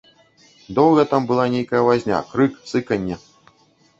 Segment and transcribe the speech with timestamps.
[0.79, 3.21] Доўга там была нейкая вазня, крык, сыканне.